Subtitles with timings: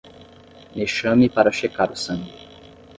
[0.75, 2.33] Me chame para checar o sangue